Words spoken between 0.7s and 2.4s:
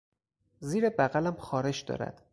بغلم خارش دارد.